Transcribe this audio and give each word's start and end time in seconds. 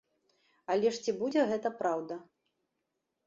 Але 0.75 0.93
ж 0.95 1.03
ці 1.03 1.11
будзе 1.19 1.43
гэта 1.51 1.69
праўда? 1.81 2.17